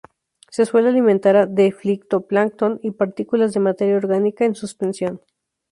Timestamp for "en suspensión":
4.45-5.21